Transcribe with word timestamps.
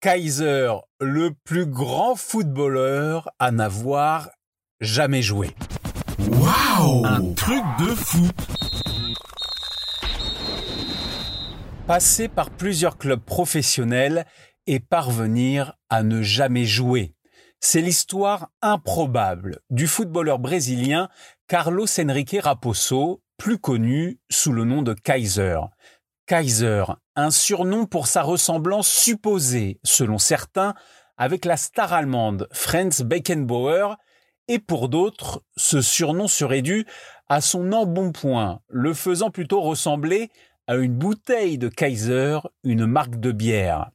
Kaiser, 0.00 0.70
le 1.00 1.32
plus 1.42 1.66
grand 1.66 2.14
footballeur 2.14 3.28
à 3.40 3.50
n'avoir 3.50 4.30
jamais 4.80 5.22
joué. 5.22 5.50
Waouh 6.30 7.04
Un 7.04 7.32
truc 7.34 7.64
de 7.80 7.94
fou 7.96 8.28
Passer 11.88 12.28
par 12.28 12.50
plusieurs 12.50 12.96
clubs 12.96 13.24
professionnels 13.24 14.24
et 14.68 14.78
parvenir 14.78 15.74
à 15.90 16.04
ne 16.04 16.22
jamais 16.22 16.64
jouer. 16.64 17.16
C'est 17.58 17.80
l'histoire 17.80 18.50
improbable 18.62 19.58
du 19.68 19.88
footballeur 19.88 20.38
brésilien 20.38 21.08
Carlos 21.48 21.88
Henrique 21.98 22.36
Raposo, 22.40 23.20
plus 23.36 23.58
connu 23.58 24.20
sous 24.30 24.52
le 24.52 24.62
nom 24.62 24.82
de 24.82 24.94
Kaiser. 24.94 25.58
Kaiser, 26.28 26.84
un 27.16 27.30
surnom 27.30 27.86
pour 27.86 28.06
sa 28.06 28.20
ressemblance 28.22 28.86
supposée, 28.86 29.80
selon 29.82 30.18
certains, 30.18 30.74
avec 31.16 31.46
la 31.46 31.56
star 31.56 31.94
allemande 31.94 32.48
Franz 32.52 33.02
Beckenbauer, 33.02 33.96
et 34.46 34.58
pour 34.58 34.90
d'autres, 34.90 35.42
ce 35.56 35.80
surnom 35.80 36.28
serait 36.28 36.60
dû 36.60 36.84
à 37.30 37.40
son 37.40 37.72
embonpoint, 37.72 38.60
le 38.68 38.92
faisant 38.92 39.30
plutôt 39.30 39.62
ressembler 39.62 40.28
à 40.66 40.76
une 40.76 40.92
bouteille 40.92 41.56
de 41.56 41.68
Kaiser, 41.68 42.40
une 42.62 42.84
marque 42.84 43.18
de 43.18 43.32
bière. 43.32 43.90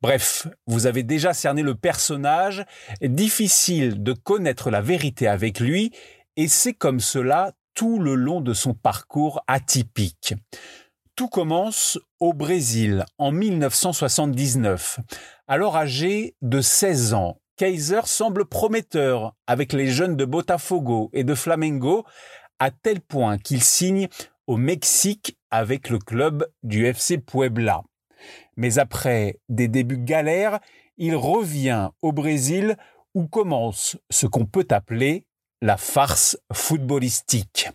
Bref, 0.00 0.48
vous 0.66 0.86
avez 0.86 1.02
déjà 1.02 1.34
cerné 1.34 1.60
le 1.60 1.74
personnage, 1.74 2.64
difficile 3.02 4.02
de 4.02 4.14
connaître 4.14 4.70
la 4.70 4.80
vérité 4.80 5.28
avec 5.28 5.60
lui, 5.60 5.92
et 6.36 6.48
c'est 6.48 6.72
comme 6.72 7.00
cela 7.00 7.52
tout 7.74 7.98
le 7.98 8.14
long 8.14 8.40
de 8.40 8.54
son 8.54 8.72
parcours 8.72 9.42
atypique. 9.48 10.34
Tout 11.16 11.28
commence 11.28 11.96
au 12.18 12.32
Brésil 12.32 13.04
en 13.18 13.30
1979. 13.30 14.98
Alors 15.46 15.76
âgé 15.76 16.34
de 16.42 16.60
16 16.60 17.14
ans, 17.14 17.38
Kaiser 17.56 18.00
semble 18.06 18.46
prometteur 18.46 19.32
avec 19.46 19.72
les 19.72 19.86
jeunes 19.86 20.16
de 20.16 20.24
Botafogo 20.24 21.10
et 21.12 21.22
de 21.22 21.36
Flamengo, 21.36 22.04
à 22.58 22.72
tel 22.72 23.00
point 23.00 23.38
qu'il 23.38 23.62
signe 23.62 24.08
au 24.48 24.56
Mexique 24.56 25.38
avec 25.52 25.88
le 25.88 26.00
club 26.00 26.48
du 26.64 26.84
FC 26.84 27.18
Puebla. 27.18 27.84
Mais 28.56 28.80
après 28.80 29.38
des 29.48 29.68
débuts 29.68 29.98
galères, 29.98 30.58
il 30.96 31.14
revient 31.14 31.90
au 32.02 32.10
Brésil 32.10 32.76
où 33.14 33.28
commence 33.28 33.96
ce 34.10 34.26
qu'on 34.26 34.46
peut 34.46 34.66
appeler 34.70 35.28
la 35.62 35.76
farce 35.76 36.36
footballistique. 36.52 37.68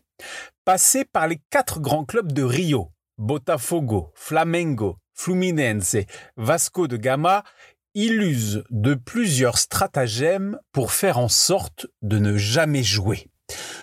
Passé 0.65 1.05
par 1.05 1.29
les 1.29 1.39
quatre 1.49 1.79
grands 1.79 2.03
clubs 2.03 2.33
de 2.33 2.43
Rio, 2.43 2.91
Botafogo, 3.19 4.11
Flamengo, 4.15 4.97
Fluminense, 5.13 5.97
Vasco 6.37 6.87
de 6.87 6.95
Gama, 6.95 7.43
il 7.93 8.21
use 8.21 8.63
de 8.69 8.93
plusieurs 8.93 9.57
stratagèmes 9.57 10.57
pour 10.71 10.93
faire 10.93 11.17
en 11.17 11.27
sorte 11.27 11.87
de 12.01 12.17
ne 12.17 12.37
jamais 12.37 12.81
jouer. 12.81 13.29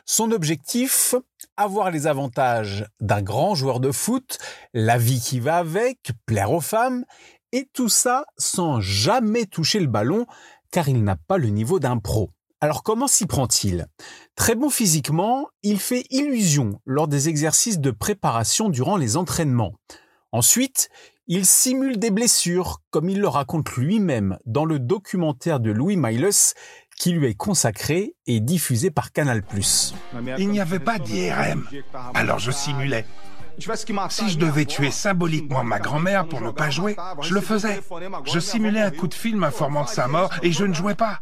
Son 0.07 0.31
objectif, 0.31 1.15
avoir 1.59 1.91
les 1.91 2.07
avantages 2.07 2.87
d'un 3.01 3.21
grand 3.21 3.55
joueur 3.55 3.79
de 3.79 3.93
foot, 3.93 4.39
la 4.73 4.97
vie 4.97 5.21
qui 5.21 5.39
va 5.39 5.59
avec, 5.59 6.13
plaire 6.25 6.53
aux 6.53 6.63
femmes, 6.63 7.05
et 7.53 7.69
tout 7.75 7.91
ça 7.91 8.25
sans 8.39 8.81
jamais 8.81 9.45
toucher 9.45 9.81
le 9.81 9.87
ballon, 9.87 10.27
car 10.71 10.89
il 10.89 11.05
n'a 11.05 11.17
pas 11.17 11.37
le 11.37 11.49
niveau 11.49 11.79
d'un 11.79 11.99
pro. 11.99 12.31
Alors 12.61 12.83
comment 12.83 13.07
s'y 13.07 13.27
prend-il? 13.27 13.87
Très 14.35 14.55
bon 14.55 14.71
physiquement, 14.71 15.47
il 15.63 15.79
fait 15.79 16.05
illusion 16.11 16.81
lors 16.87 17.07
des 17.07 17.29
exercices 17.29 17.81
de 17.81 17.91
préparation 17.91 18.71
durant 18.71 18.97
les 18.97 19.19
entraînements. 19.19 19.75
Ensuite, 20.33 20.89
il 21.27 21.45
simule 21.45 21.99
des 21.99 22.11
blessures, 22.11 22.81
comme 22.91 23.11
il 23.11 23.21
le 23.21 23.29
raconte 23.29 23.73
lui-même 23.73 24.39
dans 24.47 24.65
le 24.65 24.79
documentaire 24.79 25.61
de 25.61 25.71
Louis 25.71 25.97
Miles 25.97 26.55
qui 26.97 27.13
lui 27.13 27.27
est 27.27 27.35
consacré 27.35 28.15
et 28.27 28.41
diffusé 28.41 28.91
par 28.91 29.13
Canal+. 29.13 29.43
Il 30.39 30.49
n'y 30.49 30.61
avait 30.61 30.79
pas 30.79 30.99
d'IRM, 30.99 31.69
alors 32.15 32.39
je 32.39 32.51
simulais. 32.51 33.05
Si 34.09 34.31
je 34.31 34.39
devais 34.39 34.65
tuer 34.65 34.91
symboliquement 34.91 35.65
ma 35.65 35.79
grand-mère 35.79 36.27
pour 36.27 36.41
ne 36.41 36.51
pas 36.51 36.71
jouer, 36.71 36.97
je 37.21 37.35
le 37.35 37.41
faisais. 37.41 37.81
Je 38.25 38.39
simulais 38.39 38.81
un 38.81 38.91
coup 38.91 39.09
de 39.09 39.15
film 39.15 39.45
informant 39.45 39.85
de 39.85 39.89
sa 39.89 40.09
mort 40.09 40.31
et 40.43 40.53
je 40.53 40.65
ne 40.65 40.73
jouais 40.73 40.95
pas. 40.95 41.21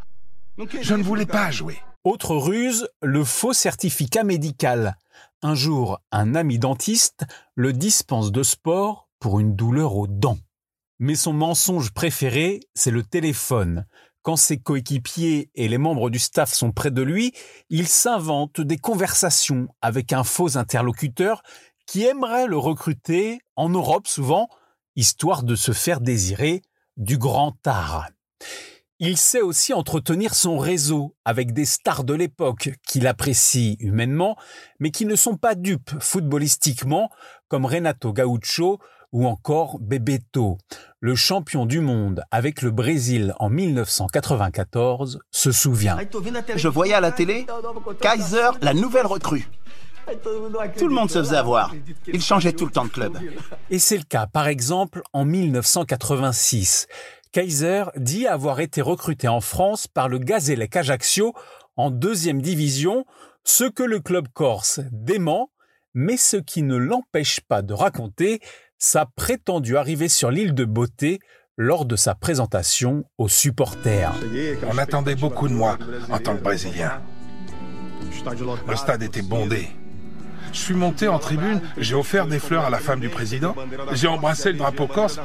Je 0.56 0.94
ne 0.94 1.02
voulais 1.02 1.26
pas 1.26 1.50
jouer. 1.50 1.78
Autre 2.04 2.36
ruse, 2.36 2.88
le 3.02 3.24
faux 3.24 3.52
certificat 3.52 4.22
médical. 4.22 4.96
Un 5.42 5.54
jour, 5.54 6.00
un 6.12 6.34
ami 6.36 6.58
dentiste 6.58 7.24
le 7.56 7.72
dispense 7.72 8.30
de 8.30 8.42
sport 8.44 9.08
pour 9.18 9.40
une 9.40 9.56
douleur 9.56 9.96
aux 9.96 10.06
dents. 10.06 10.38
Mais 11.00 11.16
son 11.16 11.32
mensonge 11.32 11.92
préféré, 11.92 12.60
c'est 12.74 12.92
le 12.92 13.02
téléphone. 13.02 13.84
Quand 14.22 14.36
ses 14.36 14.58
coéquipiers 14.58 15.50
et 15.54 15.66
les 15.66 15.76
membres 15.76 16.08
du 16.08 16.20
staff 16.20 16.52
sont 16.52 16.70
près 16.70 16.92
de 16.92 17.02
lui, 17.02 17.32
il 17.68 17.88
s'invente 17.88 18.60
des 18.60 18.78
conversations 18.78 19.68
avec 19.82 20.12
un 20.12 20.24
faux 20.24 20.56
interlocuteur 20.56 21.42
qui 21.86 22.04
aimerait 22.04 22.46
le 22.46 22.58
recruter, 22.58 23.40
en 23.56 23.70
Europe 23.70 24.06
souvent, 24.06 24.48
histoire 24.94 25.42
de 25.42 25.56
se 25.56 25.72
faire 25.72 26.00
désirer 26.00 26.62
du 26.96 27.18
grand 27.18 27.56
art. 27.66 28.08
Il 29.00 29.16
sait 29.16 29.40
aussi 29.40 29.72
entretenir 29.72 30.36
son 30.36 30.56
réseau 30.56 31.16
avec 31.24 31.52
des 31.52 31.64
stars 31.64 32.04
de 32.04 32.14
l'époque 32.14 32.70
qu'il 32.86 33.08
apprécie 33.08 33.76
humainement, 33.80 34.36
mais 34.78 34.92
qui 34.92 35.04
ne 35.04 35.16
sont 35.16 35.36
pas 35.36 35.56
dupes 35.56 35.90
footballistiquement, 35.98 37.10
comme 37.48 37.66
Renato 37.66 38.12
Gaucho 38.12 38.78
ou 39.10 39.26
encore 39.26 39.80
Bebeto. 39.80 40.58
Le 41.00 41.16
champion 41.16 41.66
du 41.66 41.80
monde 41.80 42.22
avec 42.30 42.62
le 42.62 42.70
Brésil 42.70 43.34
en 43.40 43.50
1994 43.50 45.18
se 45.32 45.50
souvient. 45.50 45.98
Je 46.54 46.68
voyais 46.68 46.94
à 46.94 47.00
la 47.00 47.10
télé 47.10 47.46
Kaiser, 48.00 48.50
la 48.62 48.74
nouvelle 48.74 49.06
recrue. 49.06 49.48
Tout 50.78 50.88
le 50.88 50.94
monde 50.94 51.10
se 51.10 51.18
faisait 51.18 51.36
avoir. 51.36 51.74
Il 52.06 52.22
changeait 52.22 52.52
tout 52.52 52.66
le 52.66 52.70
temps 52.70 52.84
de 52.84 52.90
club. 52.90 53.18
Et 53.70 53.78
c'est 53.80 53.96
le 53.96 54.04
cas, 54.04 54.26
par 54.26 54.46
exemple, 54.46 55.02
en 55.12 55.24
1986. 55.24 56.86
Kaiser 57.34 57.86
dit 57.96 58.28
avoir 58.28 58.60
été 58.60 58.80
recruté 58.80 59.26
en 59.26 59.40
France 59.40 59.88
par 59.88 60.08
le 60.08 60.18
Gazélec 60.18 60.76
Ajaccio 60.76 61.34
en 61.76 61.90
deuxième 61.90 62.40
division, 62.40 63.04
ce 63.42 63.64
que 63.64 63.82
le 63.82 63.98
club 63.98 64.28
corse 64.32 64.78
dément, 64.92 65.50
mais 65.94 66.16
ce 66.16 66.36
qui 66.36 66.62
ne 66.62 66.76
l'empêche 66.76 67.40
pas 67.40 67.62
de 67.62 67.74
raconter 67.74 68.40
sa 68.78 69.06
prétendue 69.06 69.76
arrivée 69.76 70.08
sur 70.08 70.30
l'île 70.30 70.54
de 70.54 70.64
Beauté 70.64 71.18
lors 71.56 71.86
de 71.86 71.96
sa 71.96 72.14
présentation 72.14 73.04
aux 73.18 73.28
supporters. 73.28 74.14
On 74.72 74.78
attendait 74.78 75.16
beaucoup 75.16 75.48
de 75.48 75.54
moi 75.54 75.76
en 76.10 76.20
tant 76.20 76.36
que 76.36 76.42
Brésilien. 76.42 77.02
Le 78.68 78.76
stade 78.76 79.02
était 79.02 79.22
bondé. 79.22 79.70
Je 80.52 80.58
suis 80.60 80.74
monté 80.74 81.08
en 81.08 81.18
tribune, 81.18 81.60
j'ai 81.78 81.96
offert 81.96 82.28
des 82.28 82.38
fleurs 82.38 82.66
à 82.66 82.70
la 82.70 82.78
femme 82.78 83.00
du 83.00 83.08
président, 83.08 83.56
j'ai 83.90 84.06
embrassé 84.06 84.52
le 84.52 84.58
drapeau 84.58 84.86
corse 84.86 85.18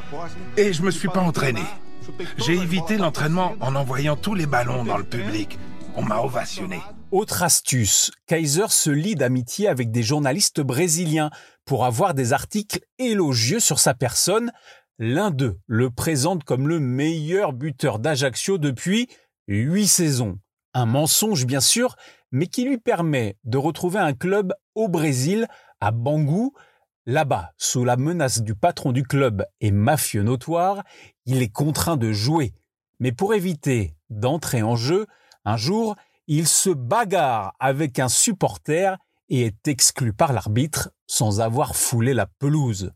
et 0.56 0.72
je 0.72 0.82
me 0.82 0.90
suis 0.90 1.06
pas 1.06 1.20
entraîné. 1.20 1.62
J'ai 2.38 2.54
évité 2.54 2.96
l'entraînement 2.96 3.54
en 3.60 3.74
envoyant 3.74 4.16
tous 4.16 4.34
les 4.34 4.46
ballons 4.46 4.84
dans 4.84 4.98
le 4.98 5.04
public. 5.04 5.58
On 5.96 6.02
m'a 6.02 6.18
ovationné. 6.18 6.80
Autre 7.10 7.42
astuce, 7.42 8.12
Kaiser 8.26 8.68
se 8.68 8.90
lie 8.90 9.16
d'amitié 9.16 9.68
avec 9.68 9.90
des 9.90 10.02
journalistes 10.02 10.60
brésiliens 10.60 11.30
pour 11.64 11.84
avoir 11.84 12.14
des 12.14 12.32
articles 12.32 12.80
élogieux 12.98 13.60
sur 13.60 13.80
sa 13.80 13.94
personne. 13.94 14.52
L'un 14.98 15.30
d'eux 15.30 15.58
le 15.66 15.90
présente 15.90 16.44
comme 16.44 16.68
le 16.68 16.78
meilleur 16.78 17.52
buteur 17.52 17.98
d'Ajaccio 17.98 18.58
depuis 18.58 19.08
huit 19.48 19.88
saisons. 19.88 20.38
Un 20.74 20.86
mensonge 20.86 21.46
bien 21.46 21.60
sûr, 21.60 21.96
mais 22.30 22.46
qui 22.46 22.64
lui 22.64 22.78
permet 22.78 23.36
de 23.44 23.58
retrouver 23.58 23.98
un 23.98 24.12
club 24.12 24.54
au 24.76 24.88
Brésil, 24.88 25.48
à 25.80 25.90
Bangu, 25.90 26.52
Là-bas, 27.10 27.54
sous 27.58 27.84
la 27.84 27.96
menace 27.96 28.40
du 28.40 28.54
patron 28.54 28.92
du 28.92 29.02
club 29.02 29.44
et 29.60 29.72
mafieux 29.72 30.22
notoire, 30.22 30.84
il 31.26 31.42
est 31.42 31.48
contraint 31.48 31.96
de 31.96 32.12
jouer. 32.12 32.54
Mais 33.00 33.10
pour 33.10 33.34
éviter 33.34 33.96
d'entrer 34.10 34.62
en 34.62 34.76
jeu, 34.76 35.08
un 35.44 35.56
jour, 35.56 35.96
il 36.28 36.46
se 36.46 36.70
bagarre 36.70 37.56
avec 37.58 37.98
un 37.98 38.08
supporter 38.08 38.96
et 39.28 39.44
est 39.46 39.66
exclu 39.66 40.12
par 40.12 40.32
l'arbitre 40.32 40.92
sans 41.08 41.40
avoir 41.40 41.74
foulé 41.74 42.14
la 42.14 42.26
pelouse. 42.26 42.92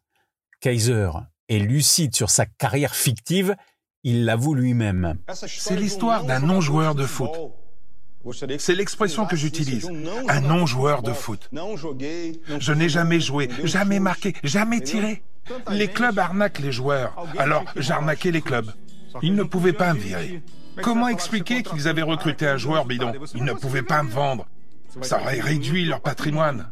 Kaiser 0.61 1.11
est 1.49 1.59
lucide 1.59 2.15
sur 2.15 2.31
sa 2.31 2.47
carrière 2.47 2.95
fictive, 2.95 3.57
il 4.05 4.27
l'avoue 4.27 4.55
lui-même. 4.55 5.19
C'est 5.33 5.75
l'histoire 5.75 6.23
d'un 6.23 6.39
non-joueur 6.39 6.95
de 6.95 7.05
foot. 7.05 7.33
C'est 8.59 8.75
l'expression 8.75 9.27
que 9.27 9.37
j'utilise. 9.37 9.91
Un 10.29 10.41
non-joueur 10.41 11.03
de 11.03 11.13
foot. 11.13 11.51
Je 12.59 12.73
n'ai 12.73 12.89
jamais 12.89 13.21
joué, 13.21 13.49
jamais 13.65 14.01
marqué, 14.01 14.35
jamais 14.43 14.81
tiré. 14.81 15.23
Les 15.71 15.89
clubs 15.89 16.19
arnaquent 16.19 16.61
les 16.61 16.73
joueurs. 16.73 17.15
Alors 17.39 17.65
j'arnaquais 17.77 18.31
les 18.31 18.43
clubs. 18.43 18.73
Ils 19.23 19.35
ne 19.35 19.43
pouvaient 19.43 19.73
pas 19.73 19.95
me 19.95 19.99
virer. 19.99 20.43
Comment 20.83 21.09
expliquer 21.09 21.63
qu'ils 21.63 21.87
avaient 21.87 22.03
recruté 22.03 22.47
un 22.47 22.57
joueur 22.57 22.85
bidon 22.85 23.13
Ils 23.35 23.45
ne 23.45 23.53
pouvaient 23.53 23.83
pas 23.83 24.03
me 24.03 24.11
vendre? 24.11 24.47
Ça 25.03 25.21
aurait 25.21 25.41
réduit 25.41 25.85
leur 25.85 26.01
patrimoine. 26.01 26.71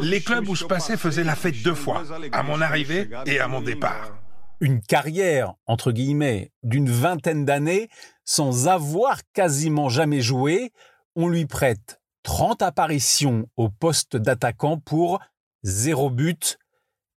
Les 0.00 0.20
clubs 0.20 0.48
où 0.48 0.54
je 0.54 0.64
passais 0.64 0.96
faisaient 0.96 1.24
la 1.24 1.36
fête 1.36 1.62
deux 1.62 1.74
fois, 1.74 2.02
à 2.32 2.42
mon 2.42 2.60
arrivée 2.60 3.08
et 3.26 3.40
à 3.40 3.48
mon 3.48 3.60
départ. 3.60 4.12
Une 4.60 4.80
carrière, 4.80 5.54
entre 5.66 5.92
guillemets, 5.92 6.52
d'une 6.62 6.90
vingtaine 6.90 7.44
d'années 7.44 7.88
sans 8.24 8.68
avoir 8.68 9.20
quasiment 9.32 9.88
jamais 9.88 10.20
joué, 10.20 10.72
on 11.14 11.28
lui 11.28 11.46
prête 11.46 12.00
30 12.22 12.62
apparitions 12.62 13.48
au 13.56 13.68
poste 13.68 14.16
d'attaquant 14.16 14.78
pour 14.78 15.20
zéro 15.62 16.10
but. 16.10 16.58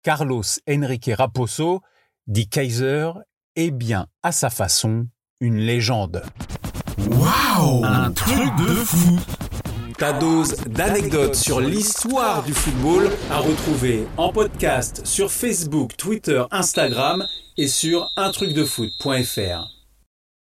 Carlos 0.03 0.43
Enrique 0.69 1.11
Raposo, 1.13 1.81
dit 2.27 2.47
Kaiser, 2.47 3.11
est 3.55 3.71
bien 3.71 4.07
à 4.23 4.31
sa 4.31 4.49
façon 4.49 5.07
une 5.41 5.57
légende. 5.57 6.23
Waouh 7.09 7.83
Un 7.83 8.11
truc 8.11 8.55
de 8.57 8.75
fou 8.75 9.19
Ta 9.99 10.13
dose 10.13 10.55
d'anecdotes 10.65 11.35
sur 11.35 11.59
l'histoire 11.59 12.41
du 12.43 12.53
football 12.53 13.09
à 13.29 13.39
retrouver 13.39 14.07
en 14.15 14.31
podcast 14.31 15.01
sur 15.05 15.29
Facebook, 15.29 15.97
Twitter, 15.97 16.41
Instagram 16.51 17.27
et 17.57 17.67
sur 17.67 18.09
untrucdefoot.fr. 18.15 19.78